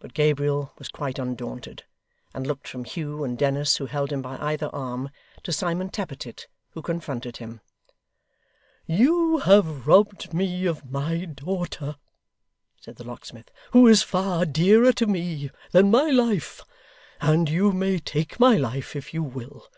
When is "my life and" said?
15.92-17.48